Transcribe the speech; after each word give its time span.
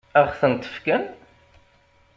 Ad 0.19 0.25
ɣ-tent-fken? 0.29 1.03